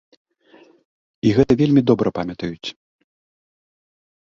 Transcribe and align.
І 1.27 1.35
гэта 1.39 1.51
вельмі 1.61 1.81
добра 1.93 2.09
памятаюць. 2.19 2.69